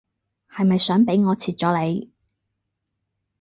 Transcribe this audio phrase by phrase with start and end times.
[0.49, 2.09] 係咪想俾我切咗你